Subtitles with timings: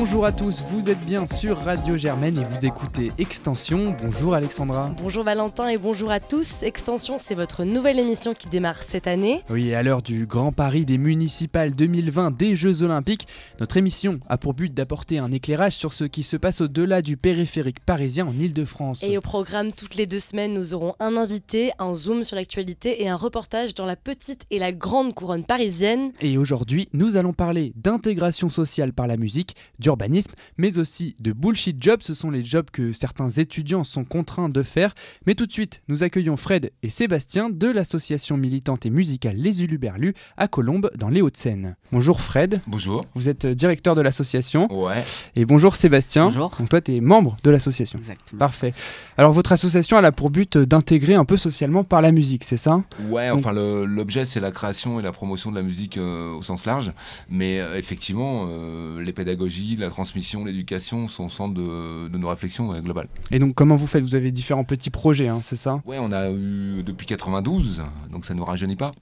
[0.00, 3.94] Bonjour à tous, vous êtes bien sur Radio Germaine et vous écoutez Extension.
[4.02, 4.90] Bonjour Alexandra.
[4.96, 6.62] Bonjour Valentin et bonjour à tous.
[6.62, 9.42] Extension, c'est votre nouvelle émission qui démarre cette année.
[9.50, 13.28] Oui, à l'heure du Grand Paris des municipales 2020 des Jeux Olympiques,
[13.60, 17.18] notre émission a pour but d'apporter un éclairage sur ce qui se passe au-delà du
[17.18, 19.02] périphérique parisien en Ile-de-France.
[19.02, 23.02] Et au programme, toutes les deux semaines, nous aurons un invité, un zoom sur l'actualité
[23.02, 26.10] et un reportage dans la petite et la grande couronne parisienne.
[26.22, 29.56] Et aujourd'hui, nous allons parler d'intégration sociale par la musique,
[29.90, 32.00] d'urbanisme, mais aussi de bullshit jobs.
[32.02, 34.94] Ce sont les jobs que certains étudiants sont contraints de faire.
[35.26, 39.62] Mais tout de suite, nous accueillons Fred et Sébastien de l'association militante et musicale Les
[39.64, 41.76] Uluberlus à Colombes, dans les Hauts-de-Seine.
[41.90, 42.60] Bonjour Fred.
[42.68, 43.04] Bonjour.
[43.16, 44.68] Vous êtes directeur de l'association.
[44.72, 45.02] Ouais.
[45.34, 46.26] Et bonjour Sébastien.
[46.26, 46.54] Bonjour.
[46.58, 47.98] Donc toi, tu es membre de l'association.
[47.98, 48.38] Exactement.
[48.38, 48.72] Parfait.
[49.16, 52.56] Alors votre association, elle a pour but d'intégrer un peu socialement par la musique, c'est
[52.56, 52.84] ça?
[53.08, 56.32] Ouais, Donc- enfin le- l'objet c'est la création et la promotion de la musique euh,
[56.34, 56.92] au sens large,
[57.28, 62.28] mais euh, effectivement euh, les pédagogies, la transmission, l'éducation sont au centre de, de nos
[62.28, 63.08] réflexions ouais, globales.
[63.30, 64.02] Et donc comment vous faites?
[64.02, 65.82] Vous avez différents petits projets, hein, c'est ça?
[65.86, 68.92] Ouais, on a eu depuis 92, donc ça nous rajeunit pas.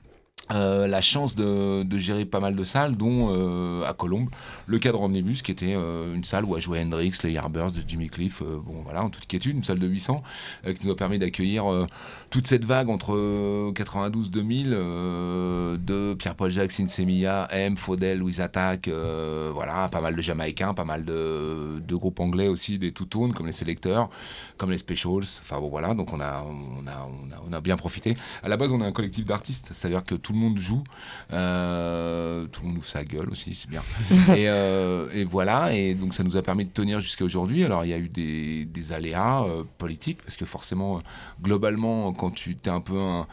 [0.52, 4.30] Euh, la chance de, gérer pas mal de salles, dont euh, à Colombes,
[4.66, 8.08] le cadre Omnibus, qui était euh, une salle où a joué Hendrix, les Yardbirds, Jimmy
[8.08, 10.22] Cliff, bon voilà, en toute quiétude, une salle de 800,
[10.66, 11.64] euh, qui nous a permis d'accueillir
[12.30, 13.12] toute cette vague entre
[13.72, 20.20] 92-2000 euh, de Pierre-Paul Jacques, Sinsemilla, M, Faudel, Louise Attaque, euh, voilà, pas mal de
[20.20, 24.10] Jamaïcains, pas mal de, groupes anglais aussi, des tout comme les Selecteurs,
[24.58, 27.60] comme les Specials, enfin bon voilà, donc on a, on a, on a, on a
[27.60, 28.16] bien profité.
[28.42, 30.82] À la base, on est un collectif d'artistes, c'est-à-dire que tout le monde joue,
[31.32, 33.82] euh, tout le monde ouvre sa gueule aussi, c'est bien.
[34.34, 37.64] et, euh, et voilà, et donc ça nous a permis de tenir jusqu'à aujourd'hui.
[37.64, 41.00] Alors il y a eu des, des aléas euh, politiques, parce que forcément,
[41.42, 43.26] globalement, quand tu es un peu un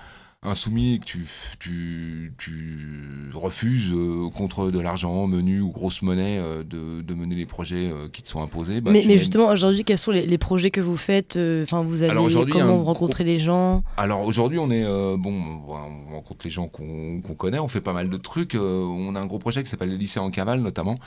[0.45, 1.25] insoumis et que tu,
[1.59, 7.35] tu, tu refuses euh, contre de l'argent, menu ou grosse monnaie euh, de, de mener
[7.35, 8.81] les projets euh, qui te sont imposés.
[8.81, 11.37] bah, mais, tu mais mènes- justement, aujourd'hui, quels sont les, les projets que vous faites
[11.63, 13.83] Enfin, vous allez Alors comment vous gros- les gens?
[13.97, 14.83] Alors aujourd'hui, on est
[15.17, 18.55] bon, on rencontre les gens qu'on qu'on connaît, on fait pas mal de trucs.
[18.55, 20.99] on a un gros projet qui s'appelle le lycée en cavale notamment,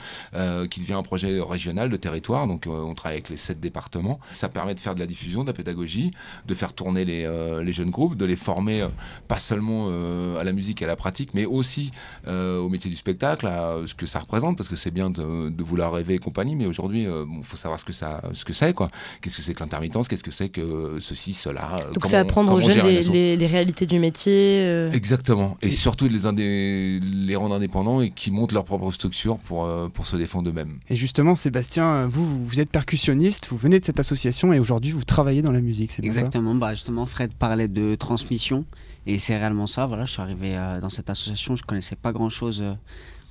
[0.69, 2.47] qui devient un projet régional de territoire.
[2.47, 4.19] Donc on travaille avec les sept départements.
[4.29, 6.11] Ça permet de faire de la diffusion, de la pédagogie,
[6.47, 7.27] de faire tourner les,
[7.63, 8.85] les jeunes groupes, de les former
[9.29, 11.91] pas seulement euh, à la musique et à la pratique, mais aussi
[12.27, 15.49] euh, au métier du spectacle, à ce que ça représente, parce que c'est bien de,
[15.49, 18.53] de vouloir rêver et compagnie, mais aujourd'hui, il faut savoir ce que ça, ce que
[18.53, 18.89] c'est, quoi.
[19.21, 20.07] Qu'est-ce que c'est que l'intermittence?
[20.07, 23.11] Qu'est-ce que c'est que ceci, cela euh, Donc, comment c'est apprendre aux jeunes les, asso.
[23.13, 24.61] les- les réalités du métier.
[24.65, 24.91] euh.
[24.91, 25.57] Exactement.
[25.61, 29.65] Et surtout de les, indé- les rendre indépendants et qui montent leur propre structure pour,
[29.65, 30.79] euh, pour se défendre eux-mêmes.
[30.89, 35.03] Et justement, Sébastien, vous, vous êtes percussionniste, vous venez de cette association et aujourd'hui vous
[35.03, 36.19] travaillez dans la musique, c'est bien ça?
[36.19, 36.55] Exactement.
[36.55, 38.65] Bah, justement, Fred parlait de transmission.
[39.09, 39.85] Et c'est réellement ça.
[39.87, 41.55] Voilà, je suis arrivé euh, dans cette association.
[41.55, 42.63] Je connaissais pas grand chose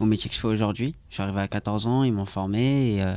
[0.00, 0.94] au métier que je fais aujourd'hui.
[1.08, 2.02] Je suis arrivé à 14 ans.
[2.04, 2.94] Ils m'ont formé.
[2.94, 3.14] Et euh,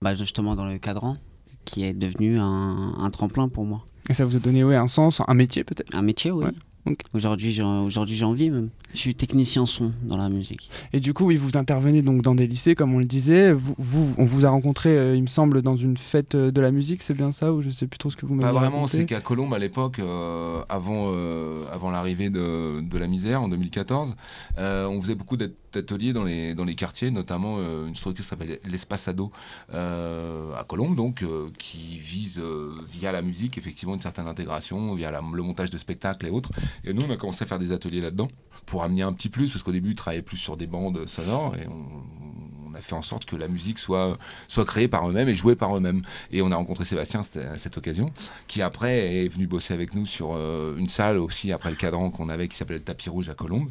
[0.00, 1.16] bah, justement, dans le cadran,
[1.64, 3.84] qui est devenu un, un tremplin pour moi.
[4.08, 5.94] Et ça vous a donné ouais, un sens, un métier peut-être?
[5.94, 6.46] Un métier, oui.
[6.86, 6.96] Ouais.
[7.12, 8.70] Aujourd'hui, j'en- aujourd'hui, j'en vis même.
[8.94, 10.70] Je suis technicien son dans la musique.
[10.92, 13.52] Et du coup, oui, vous intervenez donc dans des lycées, comme on le disait.
[13.52, 16.60] Vous, vous- on vous a rencontré, euh, il me semble, dans une fête euh, de
[16.60, 18.58] la musique, c'est bien ça Ou je sais plus trop ce que vous m'avez Pas
[18.58, 23.42] vraiment, c'est qu'à Colombes, à l'époque, euh, avant, euh, avant l'arrivée de, de la misère
[23.42, 24.16] en 2014,
[24.58, 28.24] euh, on faisait beaucoup d'at- d'ateliers dans les, dans les quartiers, notamment euh, une structure
[28.24, 29.30] qui s'appelle l'Espace Ado
[29.74, 34.94] euh, à Colombes, donc, euh, qui vise, euh, via la musique, effectivement, une certaine intégration,
[34.94, 36.50] via la- le montage de spectacles et autres.
[36.84, 38.28] Et nous, on a commencé à faire des ateliers là-dedans
[38.66, 41.56] pour amener un petit plus, parce qu'au début, ils travaillaient plus sur des bandes sonores
[41.56, 44.16] et on, a fait en sorte que la musique soit,
[44.46, 46.02] soit créée par eux-mêmes et jouée par eux-mêmes.
[46.30, 48.12] Et on a rencontré Sébastien à cette occasion,
[48.46, 52.10] qui après est venu bosser avec nous sur euh, une salle aussi, après le cadran
[52.10, 53.70] qu'on avait, qui s'appelait le Tapis Rouge à Colombes,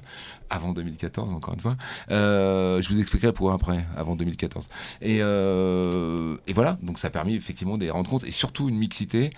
[0.50, 1.78] avant 2014, encore une fois.
[2.12, 4.68] Euh, je vous expliquerai pour après, avant 2014.
[5.02, 9.30] Et, euh, et voilà, donc ça a permis effectivement des rencontres et surtout une mixité.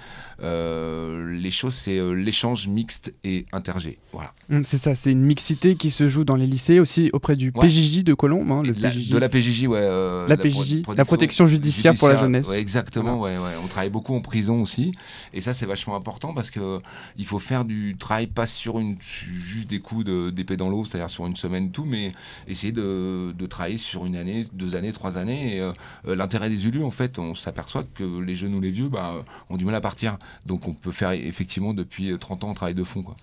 [0.44, 3.98] Euh, les choses, c'est euh, l'échange mixte et intergé.
[4.14, 4.34] Voilà.
[4.52, 7.52] Hum, C'est ça, c'est une mixité qui se joue dans les lycées, aussi auprès du
[7.56, 7.68] Ouais.
[7.68, 8.52] PJJ de Colombes.
[8.52, 9.10] hein, le de, la, PJJ.
[9.10, 9.80] de la PJJ, ouais.
[9.82, 12.48] euh, La PJJ, pro- la protection judiciaire pour la jeunesse.
[12.48, 13.52] ouais, exactement, ouais, ouais.
[13.64, 14.92] On travaille beaucoup en prison aussi.
[15.34, 16.80] Et ça, c'est vachement important parce que
[17.18, 20.86] il faut faire du travail pas sur une, juste des coups de- d'épée dans l'eau,
[20.86, 22.14] c'est-à-dire sur une semaine tout, mais
[22.48, 25.58] essayer de, de travailler sur une année, deux années, trois années.
[25.58, 25.72] Et euh,
[26.16, 29.14] l'intérêt des élus, en fait, on s'aperçoit que les jeunes ou les vieux bah,
[29.50, 30.18] ont du mal à partir.
[30.46, 33.02] Donc on peut faire effectivement depuis 30 ans un travail de fond.
[33.04, 33.16] Quoi.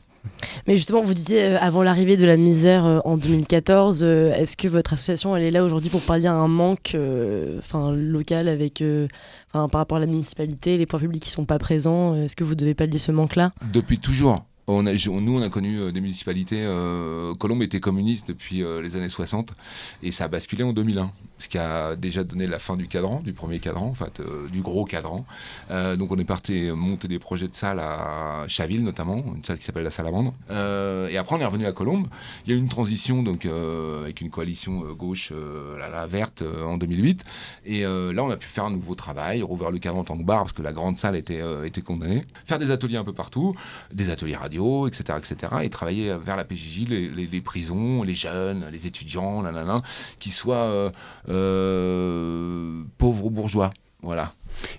[0.67, 4.57] Mais justement, vous disiez euh, avant l'arrivée de la misère euh, en 2014, euh, est-ce
[4.57, 8.49] que votre association elle est là aujourd'hui pour pallier à un manque euh, enfin, local
[8.49, 9.07] avec, euh,
[9.53, 12.35] enfin, par rapport à la municipalité, les points publics qui sont pas présents euh, Est-ce
[12.35, 13.53] que vous devez pallier ce manque-là?
[13.73, 14.45] Depuis toujours.
[14.69, 16.65] On a, je- nous, on a connu euh, des municipalités.
[16.65, 19.55] Euh, Colombes était communiste depuis euh, les années 60
[20.03, 21.13] et ça a basculé en 2001.
[21.39, 24.23] Ce qui a déjà donné la fin du cadran, du premier cadran, en fait,
[24.53, 25.25] du gros cadran.
[25.71, 29.65] donc on est parti monter des projets de salles à Chaville notamment, une salle qui
[29.65, 30.33] s'appelle la Salamandre.
[30.51, 32.09] et après on est revenu à Colombes.
[32.45, 35.33] Il y a eu une transition donc avec une coalition gauche,
[35.79, 37.25] la, verte en 2008.
[37.67, 40.25] Et là on a pu faire un nouveau travail, rouvrir le cadran en tant que
[40.25, 43.55] bar parce que la grande salle était, était condamnée, faire des ateliers un peu partout,
[43.93, 48.87] des ateliers radio, etc., etc., et travailler vers la PJJ, les, prisons, les jeunes, les
[48.87, 49.83] étudiants, là,
[50.19, 50.91] qui soient euh,
[51.26, 53.73] euh, pauvres ou bourgeois.
[54.03, 54.33] Voilà.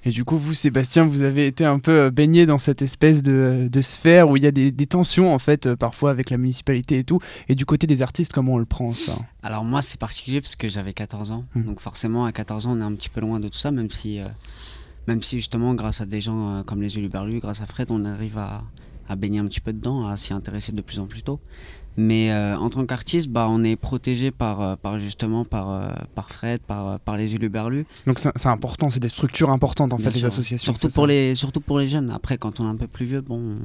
[0.06, 3.24] Et du coup, vous, Sébastien, vous avez été un peu euh, baigné dans cette espèce
[3.24, 7.04] de, sphère où il y a des, tensions, en fait, parfois avec la municipalité et
[7.04, 7.20] tout.
[7.48, 9.18] Et du côté des artistes, comment on le prend, ça?
[9.44, 11.46] Alors, moi, c'est particulier parce que j'avais 14 ans.
[11.56, 11.64] Hmm.
[11.64, 13.92] Donc, forcément, à 14 ans, on est un petit peu loin de tout ça, même
[13.92, 14.20] si,
[15.08, 18.38] même si justement, grâce à des gens comme les Uluberlu, grâce à Fred, on arrive
[18.38, 18.64] à,
[19.08, 21.40] à baigner un petit peu dedans, à s'y intéresser de plus en plus tôt.
[21.98, 25.90] Mais euh, en tant qu'artiste, bah, on est protégé par, euh, par justement par, euh,
[26.14, 27.86] par Fred, par, par les Uluberlus.
[28.06, 30.74] Donc c'est important, c'est des structures importantes en fait, les associations.
[30.74, 32.12] Surtout pour, les, surtout pour les jeunes.
[32.12, 33.58] Après, quand on est un peu plus vieux, bon,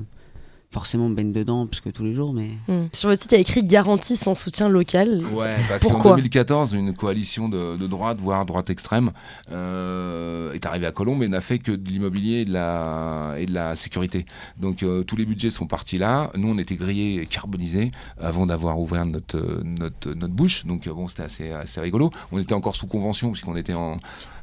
[0.73, 2.87] forcément on baigne dedans puisque tous les jours mais hmm.
[2.93, 6.75] sur le site il y a écrit garantie sans soutien local ouais parce qu'en 2014
[6.75, 9.11] une coalition de, droite voire droite extrême
[9.51, 13.47] euh, est arrivée à Colombes et n'a fait que de l'immobilier et de la et
[13.47, 14.25] de la sécurité.
[14.59, 16.31] Donc euh, tous les budgets sont partis là.
[16.37, 20.65] Nous on était grillés et carbonisés avant d'avoir ouvert notre notre, notre bouche.
[20.65, 22.11] Donc bon c'était assez, assez rigolo.
[22.31, 23.99] On était encore sous convention puisqu'on était en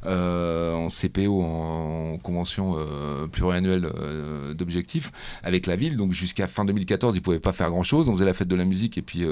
[0.06, 5.12] euh, en CPO, en, convention euh, pluriannuelle euh, d'objectifs
[5.42, 5.96] avec la ville.
[5.96, 8.08] Donc jusqu'à fin 2014, ils pouvaient pas faire grand-chose.
[8.08, 9.24] On faisait la fête de la musique et puis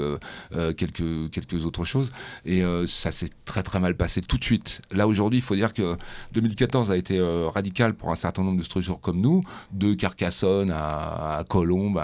[0.77, 2.11] quelques, quelques autres choses.
[2.45, 4.81] Et ça s'est très très mal passé tout de suite.
[4.91, 5.97] Là aujourd'hui, il faut dire que
[6.33, 7.19] 2014 a été
[7.53, 12.01] radical pour un certain nombre de structures comme nous, de Carcassonne à, Colombe,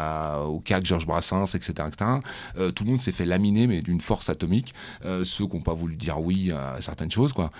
[0.47, 1.73] au CAC, Georges Brassens, etc.
[2.75, 4.73] tout le monde s'est fait laminer, mais d'une force atomique.
[5.23, 7.33] ceux qui n'ont pas voulu dire oui à certaines choses.
[7.33, 7.51] Quoi.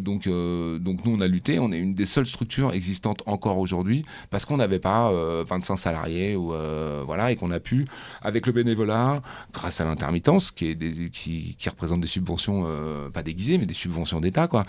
[0.00, 1.58] donc euh, donc nous, on a lutté.
[1.58, 5.10] On est une des seules structures existantes encore aujourd'hui parce qu'on n'avait pas
[5.44, 7.86] 25 euh, salariés euh, voilà et qu'on a pu,
[8.22, 9.22] avec le bénévolat,
[9.52, 12.66] grâce à l'intermittence, qui, est qui, représente des subventions
[13.12, 14.64] pas déguisées mais des subventions d'État, quoi,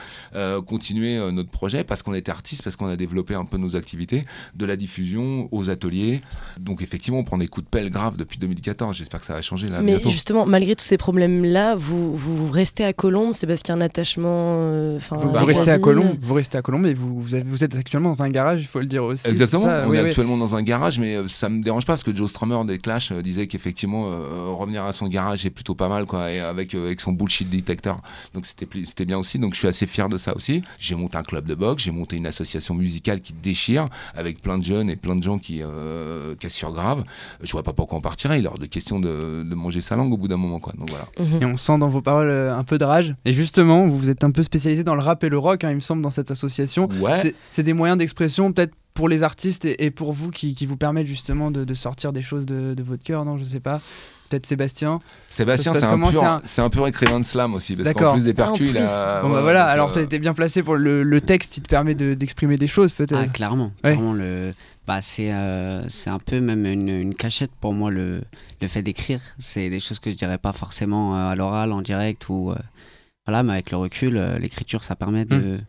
[0.66, 4.26] continuer notre projet parce qu'on était artiste, parce qu'on a développé un peu nos activités,
[4.56, 6.22] de la diffusion aux ateliers.
[6.60, 8.96] Donc effectivement, on prend des coups de pelle graves depuis 2014.
[8.96, 9.82] J'espère que ça va changer là.
[9.82, 13.78] Mais justement, malgré tous ces problèmes-là, vous, vous restez à Colombes, c'est parce qu'il y
[13.78, 14.96] a un attachement.
[14.96, 18.24] Enfin, restez à Colombe, vous restez à Colombe et vous, vous, vous, êtes actuellement dans
[18.24, 19.28] un garage, il faut le dire aussi.
[19.28, 22.16] Exactement, on est actuellement dans un garage, mais euh, ça me dérange pas parce que
[22.16, 25.90] Joe Strummer des Clash euh, disait qu'effectivement euh, revenir à son garage est plutôt pas
[25.90, 28.02] mal quoi, et avec, avec son bullshit detector.
[28.34, 30.64] Donc c'était bien aussi, donc je suis assez fier de ça aussi.
[30.80, 34.58] J'ai monté un club de boxe, j'ai monté une association musicale qui déchire avec plein
[34.58, 35.62] de jeunes et plein de gens qui
[36.40, 37.04] cassent grave.
[37.42, 39.96] Je vois pas pourquoi on partirait, il est hors de question de, de manger sa
[39.96, 40.74] langue au bout d'un moment quoi.
[40.78, 41.06] Donc voilà.
[41.42, 43.16] Et on sent dans vos paroles un peu de rage.
[43.26, 45.76] Et justement, vous êtes un peu spécialisé dans le rap et le rock, hein, il
[45.76, 46.90] me semble, dans cette association.
[47.50, 51.52] C'est des moyens d'expression peut-être pour les artistes et, pour vous qui, vous permettent justement
[51.52, 53.80] de, sortir des choses de, votre cœur, non Je sais pas.
[54.28, 55.00] Peut-être Sébastien.
[55.30, 58.72] Sébastien, c'est un, c'est un pur écrivain de slam aussi, parce qu'en plus des percus,
[58.72, 59.22] il a.
[59.22, 62.58] Bon bah voilà, alors tu été bien placé pour le, texte, il te permet d'exprimer
[62.58, 63.22] des choses peut-être.
[63.24, 63.72] Ah, clairement.
[63.86, 64.52] le,
[64.86, 68.22] bah, c'est euh, c'est un peu même une, une, cachette pour moi, le,
[68.62, 69.22] le fait d'écrire.
[69.38, 72.52] C'est des choses que je dirais pas forcément euh, à l'oral, en direct ou.
[72.52, 72.56] Euh,
[73.26, 75.62] voilà, mais avec le recul, l'écriture, ça permet de, hmm.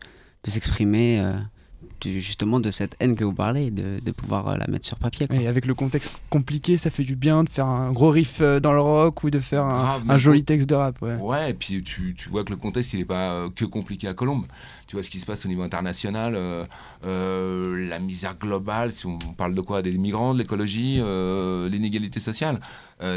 [0.43, 1.21] de s'exprimer
[2.09, 5.27] justement de cette haine que vous parlez, de, de pouvoir euh, la mettre sur papier.
[5.31, 8.59] Et avec le contexte compliqué, ça fait du bien de faire un gros riff euh,
[8.59, 11.01] dans le rock ou de faire un, joli texte de rap.
[11.01, 13.65] Ouais, ouais et puis tu, tu, vois que le contexte, il n'est pas euh, que
[13.65, 14.45] compliqué à Colombe.
[14.87, 16.37] Tu vois ce qui se passe au niveau international,
[17.03, 19.81] la misère globale, si on parle de quoi?
[19.81, 21.01] Des migrants, de l'écologie,
[21.71, 22.59] l'inégalité sociale.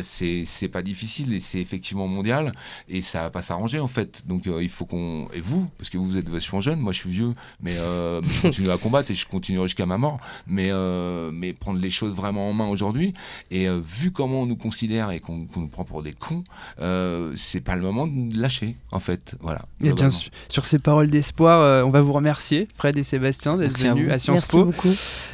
[0.03, 2.53] c'est pas difficile et c'est effectivement mondial
[2.89, 4.23] et ça va pas s'arranger en fait.
[4.29, 5.27] Donc il faut qu'on.
[5.35, 8.71] Et vous, parce que vous êtes vachement jeune, moi je suis vieux, mais je continue
[8.71, 10.19] à combattre et je continuerai jusqu'à ma mort.
[10.47, 13.15] Mais, euh, mais prendre les choses vraiment en main aujourd'hui.
[13.51, 16.45] Et euh, vu comment on nous considère et qu'on nous prend pour des cons,
[16.81, 19.37] euh, c'est pas le moment de lâcher, en fait.
[19.41, 19.63] Voilà.
[19.83, 23.79] Et bien sûr, sur ces paroles d'espoir, on va vous remercier, Fred et Sébastien, d'être
[23.79, 24.71] venus à, Sciences Po.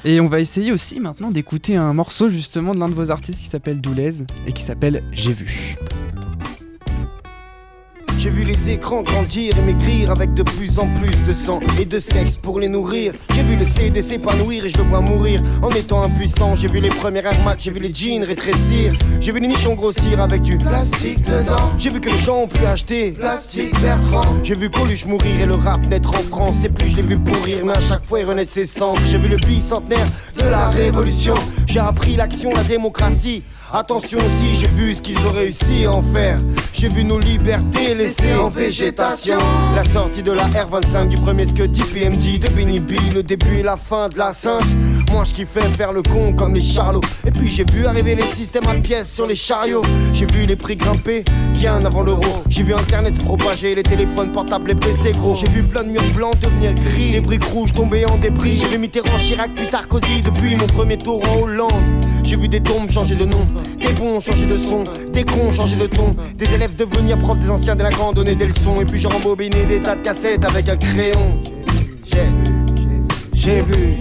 [0.04, 3.40] Et on va essayer aussi maintenant d'écouter un morceau justement de l'un de vos artistes
[3.40, 5.76] qui s'appelle Doulez et qui s'appelle J'ai vu.
[8.20, 11.86] J'ai vu les écrans grandir et maigrir avec de plus en plus de sang et
[11.86, 13.14] de sexe pour les nourrir.
[13.34, 16.54] J'ai vu le CD s'épanouir et je le vois mourir en étant impuissant.
[16.54, 18.92] J'ai vu les premières Air j'ai vu les jeans rétrécir.
[19.22, 21.72] J'ai vu les nichons grossir avec du plastique dedans.
[21.78, 24.34] J'ai vu que les gens ont pu acheter plastique Bertrand.
[24.42, 26.62] J'ai vu Coluche mourir et le rap naître en France.
[26.62, 29.00] Et plus je l'ai vu pourrir, mais à chaque fois il renaît de ses cendres.
[29.06, 31.32] J'ai vu le bicentenaire de la révolution.
[31.66, 36.02] J'ai appris l'action, la démocratie Attention aussi, j'ai vu ce qu'ils ont réussi à en
[36.02, 36.40] faire.
[36.72, 39.38] J'ai vu nos libertés laissées en végétation.
[39.76, 43.62] La sortie de la R25 du premier Scuddy PMD de Benny B, le début et
[43.62, 44.60] la fin de la 5.
[45.12, 47.00] Moi je kiffais faire le con comme les charlots.
[47.24, 49.82] Et puis j'ai vu arriver les systèmes à pièces sur les chariots.
[50.14, 51.22] J'ai vu les prix grimper
[51.52, 52.42] bien avant l'euro.
[52.48, 55.36] J'ai vu internet propager, les téléphones portables, les PC gros.
[55.36, 58.56] J'ai vu plein de murs blancs devenir gris, les briques rouges tomber en débris.
[58.56, 61.70] J'ai vu Mitterrand, Chirac puis Sarkozy depuis mon premier tour en Hollande.
[62.24, 63.46] J'ai vu des tombes changer de nom,
[63.80, 67.50] des bons changer de son, des cons changer de ton, des élèves devenir profs, des
[67.50, 68.80] anciens délinquants donner des leçons.
[68.80, 71.40] Et puis j'ai rembobiné des tas de cassettes avec un crayon.
[72.04, 72.28] J'ai
[73.34, 73.96] j'ai vu.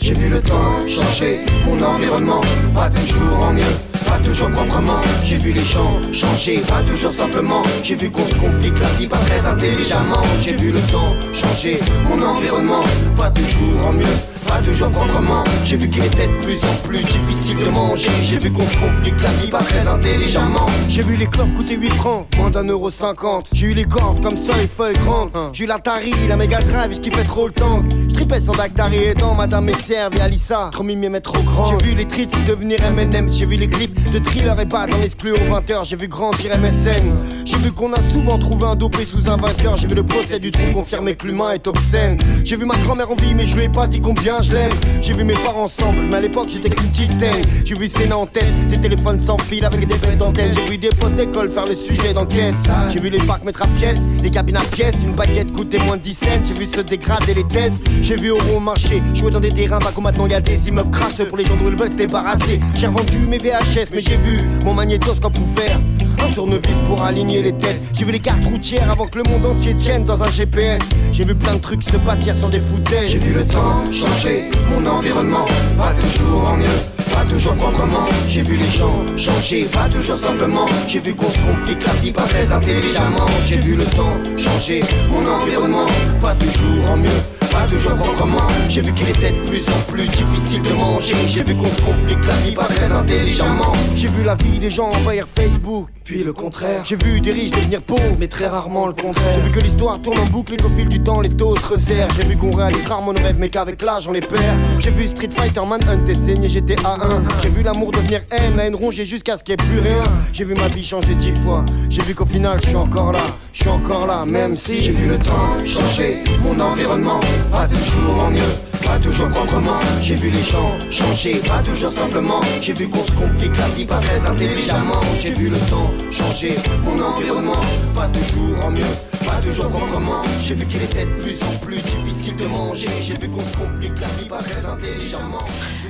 [0.00, 2.40] J'ai vu le temps changer, mon environnement,
[2.74, 3.62] pas toujours en mieux,
[4.04, 5.00] pas toujours proprement.
[5.22, 7.62] J'ai vu les gens changer, pas toujours simplement.
[7.84, 10.22] J'ai vu qu'on se complique la vie pas très intelligemment.
[10.40, 12.82] J'ai vu le temps changer, mon environnement,
[13.16, 14.16] pas toujours en mieux,
[14.60, 15.44] toujours proprement.
[15.64, 18.10] J'ai vu qu'il était de plus en plus difficile de manger.
[18.22, 20.66] J'ai vu qu'on se complique la vie pas très intelligemment.
[20.88, 23.48] J'ai vu les clopes coûter 8 francs, moins d'un euro cinquante.
[23.52, 25.30] J'ai eu les cordes comme ça, les feuilles grandes.
[25.52, 27.84] J'ai eu l'Atari, la Mega Drive, qui fait trop le tank.
[28.22, 30.70] Et dans Madame et Alissa.
[30.72, 31.64] Grand.
[31.64, 33.28] J'ai vu les treats devenir M&M.
[33.30, 35.84] J'ai vu les clips de thriller et pas dans l'exclu aux 20h.
[35.84, 37.12] J'ai vu grandir MSN.
[37.44, 39.76] J'ai vu qu'on a souvent trouvé un dopé sous un vainqueur.
[39.76, 42.18] J'ai vu le procès du trou confirmer que l'humain est obscène.
[42.44, 44.72] J'ai vu ma grand-mère en vie, mais je lui ai pas dit combien je l'aime.
[45.00, 47.42] J'ai vu mes parents ensemble, mais à l'époque j'étais qu'une petite teigne.
[47.64, 50.52] J'ai vu Sénat en tête, des téléphones sans fil avec des bêtes d'antenne.
[50.54, 52.54] J'ai vu des potes d'école faire le sujet d'enquête.
[52.90, 54.96] J'ai vu les parcs mettre à pièce, les cabines à pièces.
[55.04, 56.44] Une baguette coûtait moins de 10 cents.
[56.44, 57.78] J'ai vu se dégrader les tests.
[58.12, 60.26] J'ai vu au bon marché jouer dans des terrains pas comme maintenant.
[60.26, 62.60] Y a des immeubles crasseux pour les gens dont ils veulent se débarrasser.
[62.74, 65.80] J'ai revendu mes VHS, mais j'ai vu mon magnétoscope faire.
[66.22, 67.80] Un tournevis pour aligner les têtes.
[67.94, 70.82] J'ai vu les cartes routières avant que le monde entier tienne dans un GPS.
[71.14, 73.08] J'ai vu plein de trucs se bâtir sur des foutaises.
[73.08, 75.46] J'ai vu le temps changer, mon environnement,
[75.78, 76.80] pas toujours en mieux.
[77.14, 80.66] Pas toujours proprement, j'ai vu les gens changer, pas toujours simplement.
[80.86, 83.26] J'ai vu qu'on se complique la vie pas très intelligemment.
[83.46, 85.86] J'ai vu le temps changer, mon environnement,
[86.20, 87.10] pas toujours en mieux,
[87.52, 88.46] pas toujours proprement.
[88.68, 91.14] J'ai vu qu'il était de plus en plus difficile de manger.
[91.26, 93.72] J'ai vu qu'on se complique la vie pas très intelligemment.
[93.94, 96.82] J'ai vu la vie des gens envahir Facebook, puis le contraire.
[96.84, 99.34] J'ai vu des riches devenir pauvres, mais très rarement le contraire.
[99.36, 101.66] J'ai vu que l'histoire tourne en boucle et qu'au fil du temps les taux se
[101.66, 102.08] resserrent.
[102.16, 104.42] J'ai vu qu'on réalise rarement nos rêves, mais qu'avec l'âge on les perd.
[104.78, 107.22] J'ai vu Street Fighter Manhunt et saigner GTA 1.
[107.42, 110.02] J'ai vu l'amour devenir haine, la haine ronger jusqu'à ce qu'il n'y ait plus rien.
[110.32, 111.64] J'ai vu ma vie changer dix fois.
[111.90, 113.20] J'ai vu qu'au final je suis encore là,
[113.52, 118.24] je suis encore là, même si j'ai vu le temps changer, mon environnement, pas toujours
[118.24, 118.40] en mieux.
[118.84, 122.40] Pas toujours proprement, j'ai vu les gens changer, pas toujours simplement.
[122.60, 125.00] J'ai vu qu'on se complique la vie pas très intelligemment.
[125.20, 127.60] J'ai vu le temps changer, mon environnement,
[127.94, 128.82] pas toujours en mieux,
[129.24, 130.22] pas toujours proprement.
[130.42, 132.88] J'ai vu qu'il était de plus en plus difficile de manger.
[133.00, 135.44] J'ai vu qu'on se complique la vie pas très intelligemment.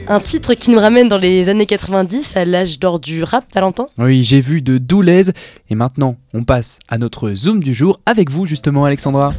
[0.09, 3.87] Un titre qui nous ramène dans les années 90 à l'âge d'or du rap, Valentin?
[3.99, 5.31] Oui, j'ai vu de Doulez.
[5.71, 9.33] Et maintenant, on passe à notre Zoom du jour avec vous, justement, Alexandra.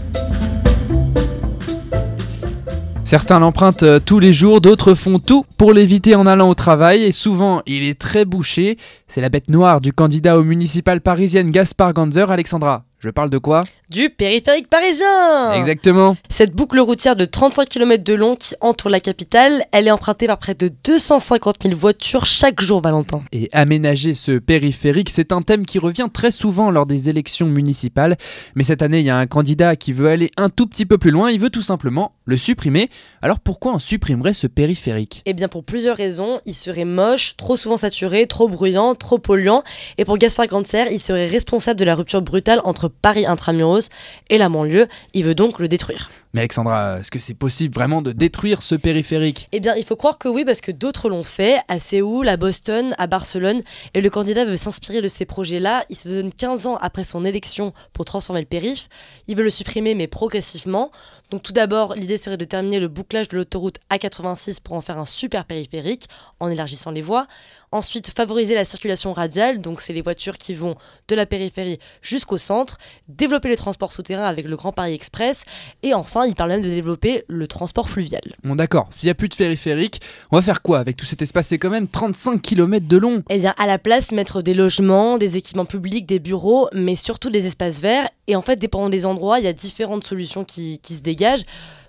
[3.14, 7.04] Certains l'empruntent euh, tous les jours, d'autres font tout pour l'éviter en allant au travail
[7.04, 8.76] et souvent il est très bouché.
[9.08, 12.32] C'est la bête noire du candidat au municipal parisienne Gaspard Ganzer.
[12.32, 13.66] Alexandra, je parle de quoi?
[13.94, 16.18] Du périphérique parisien Exactement.
[16.28, 20.26] Cette boucle routière de 35 km de long qui entoure la capitale, elle est empruntée
[20.26, 23.22] par près de 250 000 voitures chaque jour, Valentin.
[23.34, 28.18] Et aménager ce périphérique, c'est un thème qui revient très souvent lors des élections municipales.
[28.56, 30.98] Mais cette année, il y a un candidat qui veut aller un tout petit peu
[30.98, 32.90] plus loin, il veut tout simplement le supprimer.
[33.22, 35.22] Alors pourquoi on supprimerait ce périphérique?
[35.26, 39.62] Eh bien pour plusieurs raisons, il serait moche, trop souvent saturé, trop bruyant, trop polluant.
[40.00, 43.83] Et pour Gaspard Grandser, il serait responsable de la rupture brutale entre Paris intramuros
[44.30, 44.88] et la banlieue.
[45.14, 46.10] Il veut donc le détruire.
[46.34, 49.48] Mais Alexandra, est-ce que c'est possible vraiment de détruire ce périphérique?
[49.52, 52.38] Eh bien, il faut croire que oui, parce que d'autres l'ont fait, à Séoul, à
[52.38, 53.62] Boston, à Barcelone,
[53.94, 55.86] et le candidat veut s'inspirer de ces projets-là.
[55.90, 58.90] Il se donne 15 ans après son élection pour transformer le périph'.
[59.28, 60.90] Il veut le supprimer, mais progressivement.
[61.30, 64.98] Donc tout d'abord, l'idée serait de terminer le bouclage de l'autoroute A86 pour en faire
[64.98, 66.08] un super périphérique,
[66.40, 67.28] en élargissant les voies.
[67.74, 70.76] Ensuite, favoriser la circulation radiale, donc c'est les voitures qui vont
[71.08, 72.78] de la périphérie jusqu'au centre.
[73.08, 75.46] Développer le transport souterrain avec le Grand Paris Express.
[75.82, 78.22] Et enfin, il parle même de développer le transport fluvial.
[78.44, 80.02] Bon d'accord, s'il n'y a plus de périphérique,
[80.32, 81.48] on va faire quoi avec tout cet espace?
[81.48, 85.18] C'est quand même 35 km de long Eh bien, à la place, mettre des logements,
[85.18, 88.08] des équipements publics, des bureaux, mais surtout des espaces verts.
[88.28, 91.46] Et en fait, dépendant des endroits, il y a différentes solutions qui, qui se dégagent.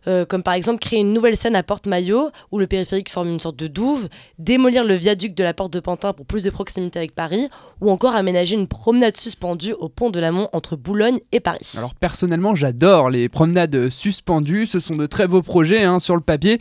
[0.06, 3.40] Euh, comme par exemple créer une nouvelle scène à Porte-Maillot, où le périphérique forme une
[3.40, 6.98] sorte de douve, démolir le viaduc de la Porte de Pantin pour plus de proximité
[6.98, 7.48] avec Paris,
[7.80, 11.72] ou encore aménager une promenade suspendue au pont de l'Amont entre Boulogne et Paris.
[11.78, 16.22] Alors personnellement, j'adore les promenades suspendues, ce sont de très beaux projets hein, sur le
[16.22, 16.58] papier.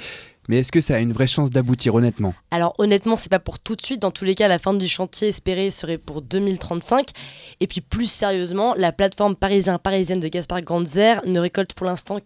[0.50, 2.34] Mais est-ce que ça a une vraie chance d'aboutir honnêtement?
[2.52, 4.02] Alors honnêtement, c'est pas pour tout de suite.
[4.02, 7.10] Dans tous les cas, la fin du chantier espéré serait pour 2035.
[7.60, 12.20] Et puis plus sérieusement, la plateforme parisien-parisienne de Gaspard Grandzer ne récolte pour l'instant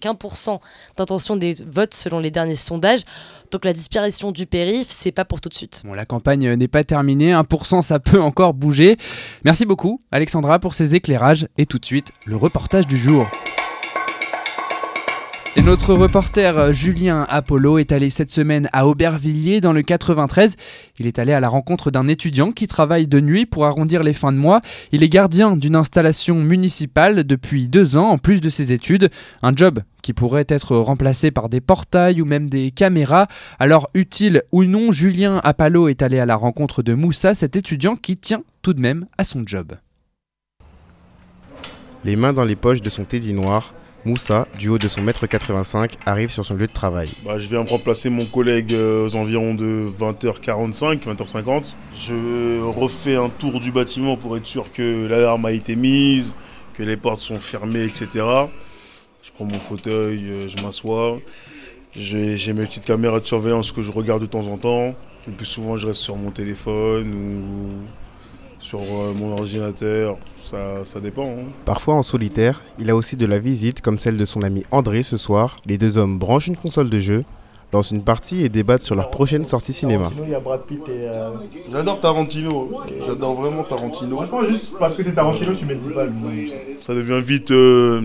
[0.00, 0.60] qu'un pour cent
[0.96, 3.04] d'intention des votes selon les derniers sondages.
[3.50, 5.82] Donc la disparition du périph, c'est pas pour tout de suite.
[5.84, 8.96] Bon, la campagne n'est pas terminée, 1% ça peut encore bouger.
[9.44, 13.26] Merci beaucoup Alexandra pour ces éclairages et tout de suite le reportage du jour.
[15.64, 20.56] Notre reporter euh, Julien Apollo est allé cette semaine à Aubervilliers dans le 93.
[20.98, 24.12] Il est allé à la rencontre d'un étudiant qui travaille de nuit pour arrondir les
[24.12, 24.60] fins de mois.
[24.92, 29.08] Il est gardien d'une installation municipale depuis deux ans en plus de ses études.
[29.40, 33.26] Un job qui pourrait être remplacé par des portails ou même des caméras.
[33.58, 37.96] Alors utile ou non, Julien Apollo est allé à la rencontre de Moussa, cet étudiant
[37.96, 39.72] qui tient tout de même à son job.
[42.04, 43.32] Les mains dans les poches de son teddy
[44.04, 47.10] Moussa, du haut de son mètre 85, arrive sur son lieu de travail.
[47.24, 51.72] Bah, je viens remplacer mon collègue euh, aux environs de 20h45, 20h50.
[51.98, 56.36] Je refais un tour du bâtiment pour être sûr que l'alarme a été mise,
[56.74, 58.08] que les portes sont fermées, etc.
[59.22, 61.18] Je prends mon fauteuil, euh, je m'assois.
[61.96, 64.94] J'ai mes petites caméras de surveillance que je regarde de temps en temps.
[65.26, 68.03] Le plus souvent, je reste sur mon téléphone ou
[68.64, 71.26] sur euh, mon ordinateur, ça, ça dépend.
[71.26, 71.44] Hein.
[71.66, 75.02] Parfois en solitaire, il a aussi de la visite comme celle de son ami André
[75.02, 75.56] ce soir.
[75.66, 77.24] Les deux hommes branchent une console de jeu,
[77.74, 80.10] lancent une partie et débattent sur leur prochaine sortie cinéma.
[80.88, 81.30] Euh,
[81.70, 84.16] J'adore Tarantino, j'adore vraiment Tarantino.
[84.16, 86.12] Franchement, juste parce que c'est Tarantino, tu mets 10 balles.
[86.78, 88.00] Ça devient vite euh,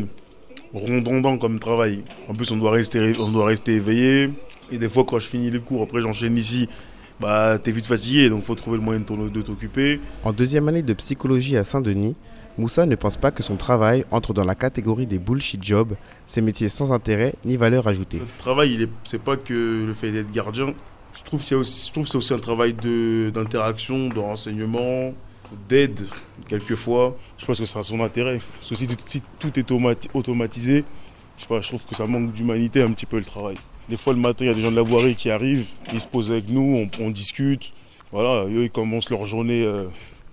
[0.74, 2.04] rondondant comme travail.
[2.28, 4.32] En plus, on doit, rester, on doit rester éveillé.
[4.74, 6.68] Et des fois, quand je finis les cours, après j'enchaîne ici
[7.20, 10.00] bah, t'es vite fatigué, donc faut trouver le moyen de t'occuper.
[10.24, 12.16] En deuxième année de psychologie à Saint-Denis,
[12.58, 15.96] Moussa ne pense pas que son travail entre dans la catégorie des bullshit jobs,
[16.28, 18.20] ces métiers sans intérêt ni valeur ajoutée.
[18.20, 20.74] Le travail, c'est pas que le fait d'être gardien.
[21.18, 25.14] Je trouve, que c'est aussi un travail d'interaction, de, renseignement,
[25.68, 26.06] d'aide,
[26.48, 27.18] quelquefois.
[27.38, 28.40] Je pense que ça a son intérêt.
[28.60, 28.88] Parce que si,
[29.40, 29.72] tout est
[30.14, 30.86] automatisé,
[31.38, 33.56] je, je trouve que ça manque d'humanité un petit peu le travail.
[33.90, 36.00] Des fois, le matin, il y a des gens de la voirie qui arrivent, ils
[36.00, 37.72] se posent avec nous, on, discute.
[38.12, 39.86] Voilà, eux, ils commencent leur journée euh,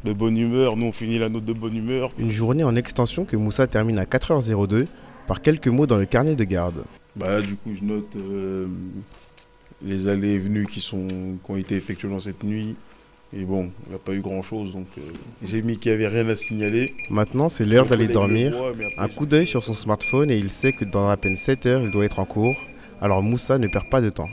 [0.04, 2.10] de bonne humeur, nous, on finit la note de bonne humeur.
[2.18, 4.86] Une journée en extension que Moussa termine à 4h02
[5.26, 6.84] par quelques mots dans le carnet de garde.
[7.16, 8.66] Bah là, du coup, je note euh,
[9.82, 12.76] les allées et venues qui, sont, qui ont été effectuées dans cette nuit.
[13.32, 15.00] Et bon, il n'y a pas eu grand chose, donc euh,
[15.42, 16.92] j'ai mis qu'il n'y avait rien à signaler.
[17.10, 18.54] Maintenant, c'est l'heure d'aller dormir.
[18.98, 21.82] Un coup d'œil sur son smartphone et il sait que dans à peine 7 heures,
[21.82, 22.56] il doit être en cours.
[23.06, 24.28] Alors Moussa ne perd pas de temps.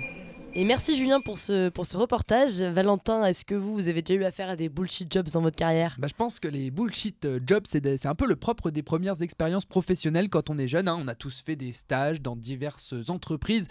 [0.56, 2.60] Et merci Julien pour ce, pour ce reportage.
[2.60, 5.56] Valentin, est-ce que vous, vous avez déjà eu affaire à des bullshit jobs dans votre
[5.56, 5.96] carrière?
[6.00, 9.22] Bah, Je pense que les bullshit euh, jobs, c'est un peu le propre des premières
[9.22, 10.88] expériences professionnelles quand on est jeune.
[10.88, 10.98] Hein.
[11.00, 13.68] On a tous fait des stages dans diverses entreprises,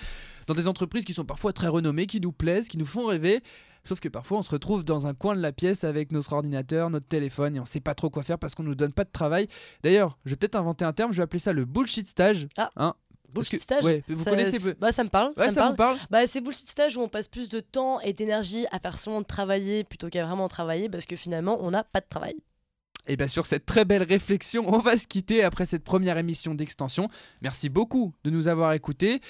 [0.47, 3.41] dans des entreprises qui sont parfois très renommées, qui nous plaisent, qui nous font rêver.
[3.83, 6.91] Sauf que parfois on se retrouve dans un coin de la pièce avec notre ordinateur,
[6.91, 9.11] notre téléphone et on sait pas trop quoi faire parce qu'on nous donne pas de
[9.11, 9.49] travail.
[9.83, 12.47] D'ailleurs, je vais peut-être inventer un terme, je vais appeler ça le bullshit stage.
[12.57, 12.71] Ah.
[12.77, 12.95] Hein
[13.33, 15.33] Bullshit stage vous ça, connaissez bah, ça me parle.
[15.37, 15.97] ça, me parle.
[16.11, 19.21] Bah, c'est bullshit stage où on passe plus de temps et d'énergie à faire seulement
[19.21, 22.35] de travailler plutôt qu'à vraiment travailler parce que finalement on n'a pas de travail.
[23.09, 26.55] Et bien sur cette très belle réflexion, on va se quitter après cette première émission
[26.55, 27.09] d'extension.
[27.40, 29.21] Merci beaucoup de nous avoir écoutés.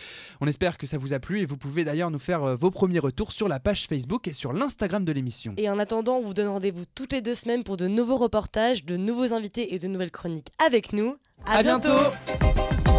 [0.42, 2.70] On espère que ça vous a plu et vous pouvez d'ailleurs nous faire euh, vos
[2.70, 5.54] premiers retours sur la page Facebook et sur l'Instagram de l'émission.
[5.56, 8.84] Et en attendant, on vous donne rendez-vous toutes les deux semaines pour de nouveaux reportages,
[8.84, 11.16] de nouveaux invités et de nouvelles chroniques avec nous.
[11.46, 11.88] À, bientôt.